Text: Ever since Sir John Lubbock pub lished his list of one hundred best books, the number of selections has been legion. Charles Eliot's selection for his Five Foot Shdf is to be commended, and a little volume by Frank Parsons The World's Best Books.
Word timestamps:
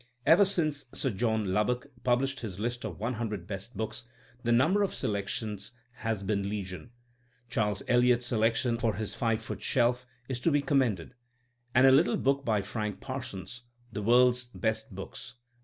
Ever 0.25 0.45
since 0.45 0.85
Sir 0.93 1.11
John 1.11 1.53
Lubbock 1.53 1.91
pub 2.03 2.21
lished 2.21 2.39
his 2.39 2.59
list 2.59 2.83
of 2.83 2.99
one 2.99 3.13
hundred 3.13 3.45
best 3.45 3.77
books, 3.77 4.05
the 4.41 4.51
number 4.51 4.81
of 4.81 4.91
selections 4.95 5.73
has 5.97 6.23
been 6.23 6.49
legion. 6.49 6.89
Charles 7.51 7.83
Eliot's 7.87 8.25
selection 8.25 8.79
for 8.79 8.95
his 8.95 9.13
Five 9.13 9.43
Foot 9.43 9.59
Shdf 9.59 10.05
is 10.27 10.39
to 10.39 10.49
be 10.49 10.63
commended, 10.63 11.13
and 11.75 11.85
a 11.85 11.91
little 11.91 12.17
volume 12.17 12.43
by 12.43 12.63
Frank 12.63 12.99
Parsons 12.99 13.61
The 13.93 14.01
World's 14.01 14.47
Best 14.55 14.95
Books. 14.95 15.35